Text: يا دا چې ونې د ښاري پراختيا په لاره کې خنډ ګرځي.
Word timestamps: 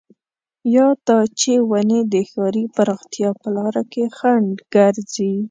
يا 0.75 0.87
دا 1.07 1.19
چې 1.39 1.51
ونې 1.69 1.99
د 2.13 2.15
ښاري 2.29 2.65
پراختيا 2.75 3.29
په 3.41 3.47
لاره 3.55 3.83
کې 3.91 4.03
خنډ 4.17 4.53
ګرځي. 4.73 5.33